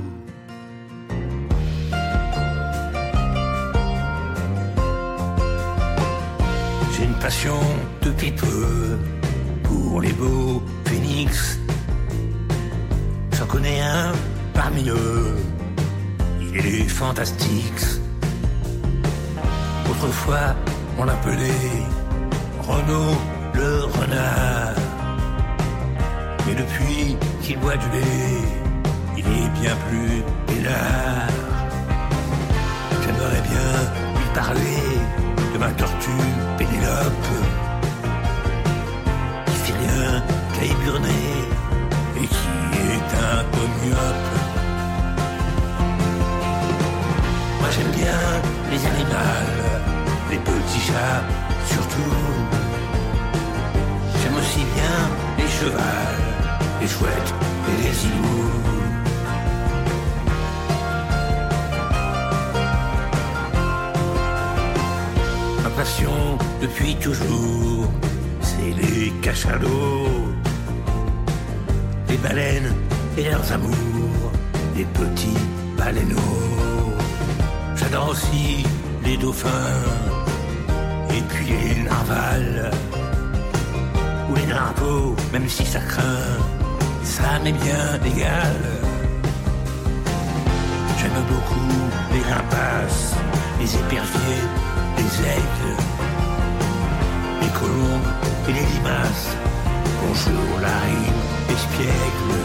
J'ai 6.93 7.03
une 7.05 7.19
passion 7.19 7.59
depuis 8.01 8.31
peu 8.31 8.97
pour 9.63 10.01
les 10.01 10.13
beaux 10.13 10.61
phénix. 10.85 11.59
J'en 13.37 13.45
connais 13.45 13.79
un 13.81 14.11
parmi 14.53 14.89
eux, 14.89 15.35
il 16.41 16.57
est 16.57 16.87
fantastique. 16.87 17.99
Autrefois, 20.01 20.55
on 20.97 21.03
l'appelait 21.03 21.83
Renaud 22.65 23.17
le 23.53 23.83
renard. 23.83 24.75
Mais 26.47 26.55
depuis 26.55 27.17
qu'il 27.41 27.59
boit 27.59 27.75
du 27.75 27.89
lait, 27.89 28.41
il 29.17 29.25
est 29.25 29.49
bien 29.59 29.75
plus 29.89 30.23
hélas. 30.55 31.33
J'aimerais 33.03 33.41
bien 33.41 33.69
lui 34.15 34.29
parler 34.33 34.83
de 35.53 35.57
ma 35.57 35.69
tortue 35.71 36.09
Pénélope, 36.57 37.31
qui 39.47 39.55
fait 39.65 39.77
rien 39.79 40.23
qu'à 40.53 40.63
éburner 40.63 41.27
et 42.15 42.27
qui 42.35 42.49
est 42.87 43.11
un 43.17 43.43
peu. 43.51 43.59
Moi 47.59 47.69
j'aime 47.75 47.91
bien 47.91 48.19
les 48.71 48.85
animaux, 48.85 49.68
les 50.29 50.37
petits 50.37 50.79
chats 50.87 51.23
surtout. 51.65 52.15
J'aime 54.21 54.35
aussi 54.35 54.63
bien 54.75 54.97
les 55.37 55.47
chevals, 55.47 56.23
les 56.81 56.87
chouettes 56.87 57.33
et 57.69 57.83
les 57.83 58.05
hiboux. 58.05 58.49
Ma 65.63 65.69
passion 65.69 66.37
depuis 66.61 66.95
toujours, 66.95 67.87
c'est 68.41 68.73
les 68.81 69.11
cachalots, 69.21 70.33
les 72.07 72.17
baleines 72.17 72.73
et 73.17 73.23
leurs 73.23 73.51
amours, 73.51 74.31
les 74.75 74.85
petits 74.85 75.43
baleineaux. 75.77 76.17
J'adore 77.75 78.09
aussi 78.09 78.63
les 79.03 79.17
dauphins 79.17 80.08
et 81.11 81.21
puis 81.21 81.45
les 81.45 81.83
narvals 81.83 82.71
ou 84.29 84.35
les 84.35 84.45
narvaux, 84.45 85.15
même 85.33 85.47
si 85.47 85.65
ça 85.65 85.79
craint, 85.79 86.37
ça 87.03 87.39
m'est 87.43 87.51
bien 87.51 87.87
égal. 88.05 88.57
J'aime 90.99 91.21
beaucoup 91.27 91.79
les 92.13 92.21
rapaces, 92.33 93.13
les 93.59 93.75
éperviers, 93.75 94.45
les 94.97 95.11
aigles, 95.35 95.75
les 97.41 97.51
colombes 97.59 98.11
et 98.47 98.53
les 98.53 98.67
limaces. 98.73 99.29
Bonjour 100.01 100.59
la 100.61 100.75
rime, 100.85 101.21
espiègle. 101.49 102.39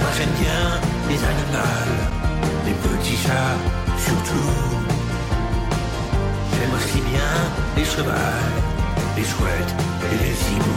Moi 0.00 0.10
j'aime 0.16 0.34
bien 0.40 0.64
les 1.08 1.20
animaux, 1.32 1.92
les 2.66 2.74
petits 2.74 3.16
chats 3.16 3.84
surtout. 3.98 4.83
Les 7.76 7.84
chevals, 7.84 8.14
les 9.16 9.24
chouettes 9.24 9.74
et 10.12 10.16
les 10.22 10.30
hiboux. 10.30 10.74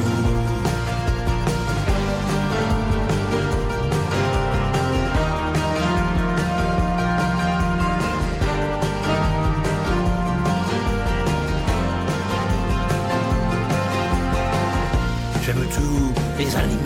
J'aime 15.43 15.65
tous 15.73 16.13
les 16.37 16.55
animaux 16.55 16.77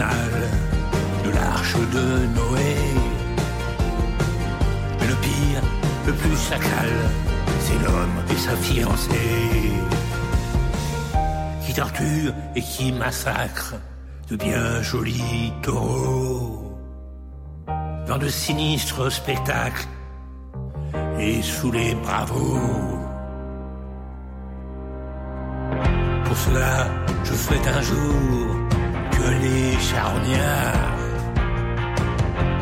de 1.26 1.30
l'arche 1.32 1.76
de 1.76 2.26
Noé. 2.36 2.76
Mais 5.00 5.08
le 5.08 5.16
pire, 5.16 5.62
le 6.06 6.14
plus 6.14 6.38
sacral, 6.38 6.90
l'homme 7.84 8.24
et 8.30 8.38
sa 8.38 8.56
fiancée. 8.56 9.72
Qui 11.66 11.74
torture 11.74 12.34
et 12.56 12.62
qui 12.62 12.92
massacre 12.92 13.76
de 14.30 14.36
bien 14.36 14.82
jolis 14.82 15.54
taureaux. 15.62 16.78
Dans 18.08 18.18
de 18.18 18.28
sinistres 18.28 19.12
spectacles 19.12 19.88
et 21.20 21.42
sous 21.42 21.72
les 21.72 21.94
bravos. 21.96 23.00
Pour 26.26 26.38
cela, 26.38 26.88
je 27.24 27.34
souhaite 27.34 27.68
un 27.68 27.82
jour 27.82 28.48
que 29.12 29.30
les 29.44 29.78
charognards 29.80 30.92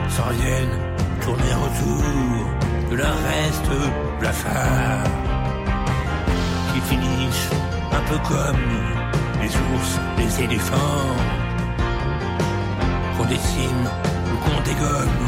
s'en 0.10 0.30
viennent 0.41 0.80
tourner 1.22 1.53
autour 1.66 2.91
de 2.91 2.95
leur 2.95 3.16
reste 3.30 4.09
blafard. 4.20 5.03
Qui 6.74 6.82
finissent 6.82 7.49
un 7.91 8.01
peu 8.09 8.17
comme 8.28 8.65
les 9.41 9.49
ours, 9.49 9.91
les 10.17 10.43
éléphants. 10.43 11.15
Qu'on 13.17 13.26
dessine 13.26 13.86
ou 14.32 14.36
qu'on 14.43 14.61
dégomme 14.70 15.28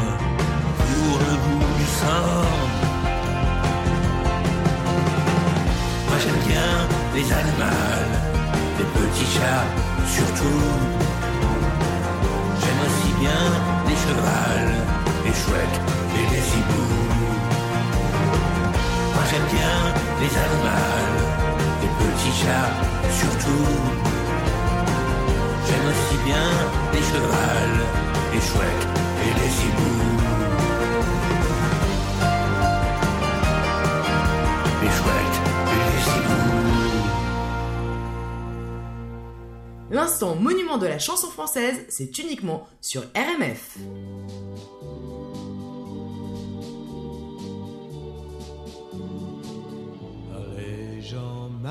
pour 0.77 1.13
le 1.25 1.33
goût 1.43 1.65
du 1.79 1.87
sang. 1.99 2.45
Moi 6.07 6.17
j'aime 6.23 6.41
bien 6.47 6.71
les 7.15 7.27
animaux, 7.39 8.03
les 8.77 8.87
petits 8.95 9.31
chats 9.35 9.67
surtout. 10.15 10.69
J'aime 12.61 12.81
aussi 12.87 13.11
bien 13.19 13.41
les 13.87 13.97
chevals, 14.03 14.75
les 15.25 15.35
chouettes 15.41 15.79
et 16.17 16.25
les 16.33 16.45
hiboux. 16.57 17.00
J'aime 19.31 19.47
bien 19.47 19.77
les 20.19 20.27
animaux, 20.27 21.15
les 21.81 21.87
petits 21.87 22.35
chats 22.41 22.73
surtout. 23.17 23.67
J'aime 25.65 25.87
aussi 25.87 26.17
bien 26.25 26.47
les 26.91 27.01
chevals, 27.01 27.79
les 28.33 28.41
chouettes 28.41 28.87
et 29.23 29.31
les 29.39 29.51
hiboux. 29.63 30.03
Les 34.81 34.91
chouettes 34.97 35.39
et 35.71 35.79
les 35.87 36.01
hiboux. 36.11 36.51
L'instant 39.91 40.35
monument 40.35 40.77
de 40.77 40.87
la 40.87 40.99
chanson 40.99 41.29
française, 41.29 41.85
c'est 41.87 42.17
uniquement 42.19 42.67
sur 42.81 43.03
RMF. 43.15 43.77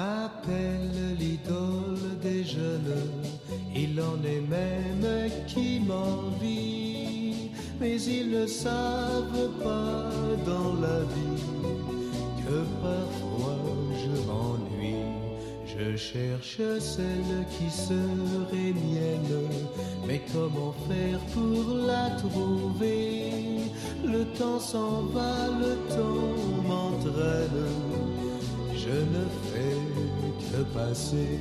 Gens 0.01 0.07
m'appellent 0.07 1.17
l'idole 1.19 2.19
des 2.23 2.45
jeunes, 2.45 3.11
il 3.75 4.01
en 4.01 4.19
est 4.25 4.41
même 4.41 5.31
qui 5.47 5.81
m'envie, 5.81 7.51
mais 7.81 8.01
ils 8.03 8.31
ne 8.31 8.47
savent 8.47 9.51
pas 9.63 10.11
dans 10.47 10.75
la 10.81 11.01
vie 11.15 11.45
que 12.45 12.65
parfois 12.83 13.59
je 14.03 14.15
m'ennuie. 14.27 15.07
Je 15.67 15.97
cherche 15.97 16.61
celle 16.79 17.47
qui 17.55 17.71
serait 17.71 18.75
mienne, 18.87 19.49
mais 20.07 20.21
comment 20.33 20.75
faire 20.89 21.21
pour 21.33 21.75
la 21.87 22.11
trouver? 22.17 23.33
Le 24.05 24.25
temps 24.39 24.61
s'en 24.61 25.03
va, 25.15 25.33
le 25.65 25.75
temps 25.95 26.37
m'entraîne. 26.69 27.69
Je 28.75 28.97
ne 29.15 29.25
fais 29.49 29.90
que 30.51 30.63
passer. 30.79 31.39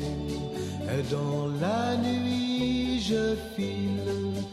Et 0.92 1.04
dans 1.12 1.48
la 1.62 1.98
nuit, 1.98 3.02
je 3.02 3.36
file 3.56 4.44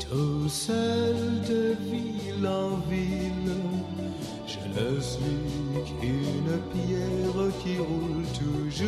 tout 0.00 0.48
seul 0.48 1.16
de 1.48 1.76
ville 1.90 2.46
en 2.46 2.76
ville. 2.90 3.56
Je 4.46 4.58
ne 4.76 5.00
suis 5.00 5.44
qu'une 6.00 6.56
pierre 6.72 7.48
qui 7.62 7.74
roule 7.78 8.26
toujours. 8.42 8.84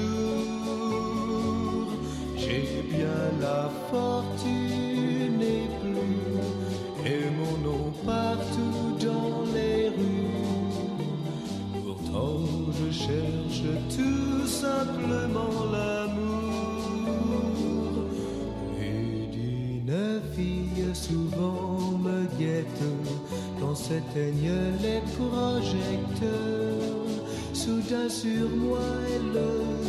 J'ai 2.36 2.68
bien 2.90 3.22
la 3.40 3.70
fortune 3.90 5.40
et 5.40 5.68
plus, 5.80 7.10
et 7.10 7.24
mon 7.38 7.54
nom 7.68 7.86
partout 8.04 8.96
dans 9.04 9.38
les 9.54 9.88
rues. 9.88 10.36
Pourtant 11.84 12.55
je 12.86 12.92
cherche 12.92 13.62
tout 13.96 14.46
simplement 14.46 15.70
l'amour. 15.72 17.24
Et 18.80 19.26
d'une 19.34 20.20
fille 20.34 20.94
souvent 20.94 21.98
me 21.98 22.26
guette 22.38 22.84
quand 23.60 23.74
s'éteignent 23.74 24.72
les 24.82 25.00
projecteurs. 25.16 26.26
Soudain 27.52 28.08
sur 28.08 28.48
moi 28.56 28.78
elle 29.14 29.40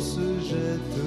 se 0.02 0.28
jette, 0.48 1.02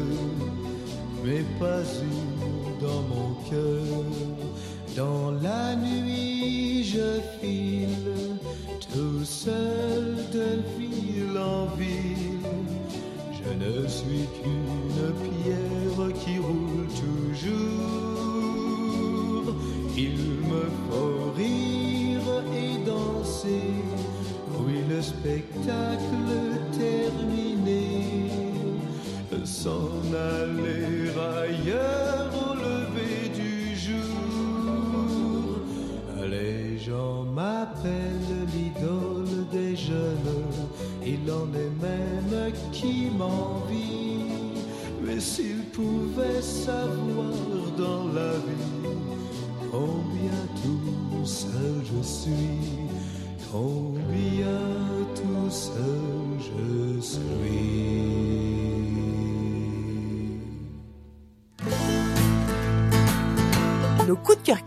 mais 1.26 1.44
pas 1.60 1.84
une 2.02 2.86
dans 2.86 3.02
mon 3.14 3.34
cœur. 3.50 4.06
Dans 4.96 5.32
la 5.32 5.76
nuit 5.76 6.84
je 6.84 7.22
file 7.40 7.90
tout 8.94 9.24
seul 9.24 10.18
de 10.34 10.48
ville 10.78 10.91
Je 13.34 13.52
ne 13.64 13.88
suis 13.88 14.28
qu'une 14.36 15.06
pierre 15.24 16.02
qui 16.24 16.38
roule 16.38 16.88
toujours. 17.04 17.62
Il 19.98 20.18
me 20.52 20.66
faut 20.88 21.32
rire 21.36 22.30
et 22.54 22.74
danser. 22.86 23.74
Oui, 24.60 24.78
le 24.90 25.02
spectacle 25.02 26.30
terminé. 26.72 27.86
S'en 29.44 29.92
aller 30.14 31.10
ailleurs 31.18 32.11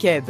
keb. 0.04 0.28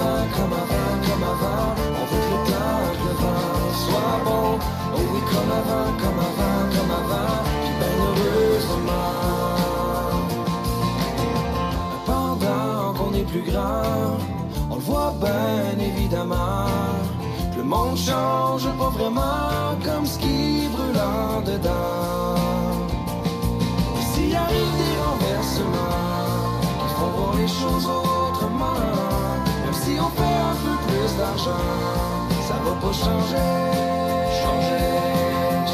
Comme 0.00 0.52
avant, 0.52 0.92
comme 1.06 1.22
avant. 1.22 1.74
On 2.00 2.04
veut 2.10 2.26
le 2.32 2.38
temps, 2.50 2.84
que 2.98 3.08
le 3.08 3.14
soit 3.84 4.18
bon. 4.24 4.58
Oh 4.94 5.02
oui, 5.12 5.20
comme 5.30 5.52
avant, 5.60 5.90
comme 6.00 6.20
avant, 6.28 6.62
comme 6.74 6.92
avant. 7.00 7.36
Puis 7.62 7.74
ben 7.80 7.94
heureusement. 8.00 9.10
Pendant 12.06 12.94
qu'on 12.94 13.12
est 13.14 13.28
plus 13.32 13.44
grand, 13.50 14.16
on 14.70 14.74
le 14.76 14.80
voit 14.80 15.14
bien 15.20 15.84
évidemment. 15.84 16.66
Le 17.56 17.62
monde 17.62 17.96
change 17.96 18.64
pas 18.78 18.90
vraiment 18.90 19.76
comme 19.84 20.06
ce 20.06 20.18
qui 20.18 20.68
brûle 20.72 20.98
en 20.98 21.40
dedans. 21.42 22.36
S'il 24.12 24.34
arrive 24.34 24.72
des 24.82 24.96
renversements, 25.06 26.58
qui 26.80 26.94
font 26.94 27.10
voir 27.16 27.34
les 27.36 27.48
choses 27.48 27.86
autrement. 27.86 29.19
Si 29.90 29.96
on 29.98 30.08
fait 30.10 30.22
un 30.22 30.54
peu 30.62 30.76
plus 30.86 31.16
d'argent, 31.18 31.66
ça 32.46 32.54
va 32.64 32.72
pas 32.80 32.92
changer. 32.92 33.50
Changer, 34.40 34.86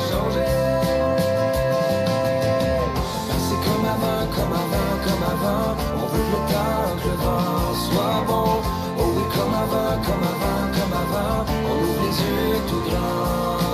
changer. 0.08 0.52
Ben, 3.28 3.38
c'est 3.46 3.60
comme 3.66 3.84
avant, 3.94 4.24
comme 4.34 4.54
avant, 4.62 4.92
comme 5.04 5.24
avant. 5.34 5.68
On 6.00 6.06
veut 6.12 6.28
le 6.32 6.40
temps, 6.50 6.88
que 6.98 7.08
le 7.08 7.16
vent 7.24 7.74
soit 7.88 8.24
bon. 8.26 8.50
Oh 8.98 9.12
oui, 9.16 9.24
comme 9.34 9.54
avant, 9.64 9.94
comme 10.06 10.24
avant, 10.32 10.62
comme 10.76 10.94
avant. 11.04 11.44
On 11.68 11.76
ouvre 11.84 12.00
les 12.04 12.16
yeux 12.24 12.58
tout 12.68 12.82
grands. 12.88 13.65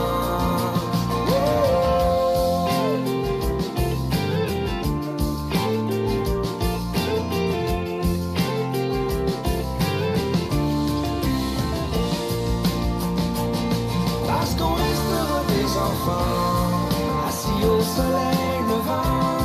Assis 16.05 17.65
au 17.65 17.81
soleil 17.81 18.59
levant 18.69 19.39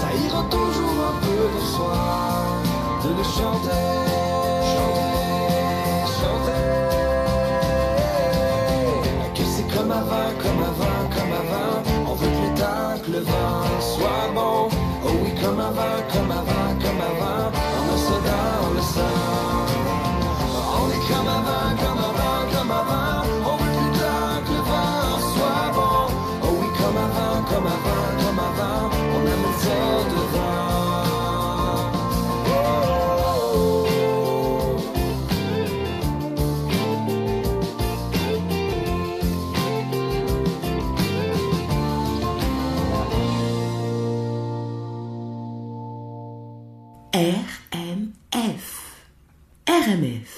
Ça 0.00 0.08
ira 0.26 0.42
toujours 0.50 0.98
un 1.10 1.16
peu 1.20 1.42
de 1.54 1.60
soi. 1.74 2.00
De 3.04 3.10
le 3.10 3.22
chanter 3.22 3.84
Chanter, 4.72 6.06
chanter. 6.18 6.64
Que 9.34 9.44
c'est 9.44 9.68
comme 9.76 9.90
avant, 9.90 10.30
comme 10.42 10.62
avant, 10.72 11.00
comme 11.14 11.32
avant. 11.42 11.76
On 12.10 12.14
veut 12.14 12.30
le 12.30 12.48
temps, 12.58 12.94
que 13.04 13.10
le 13.10 13.20
vent 13.20 13.80
soit 13.80 14.28
bon. 14.34 14.68
Oh 15.04 15.10
oui, 15.22 15.30
comme 15.42 15.60
avant, 15.60 15.97
RMF. 47.18 48.66
RMF. 49.66 50.37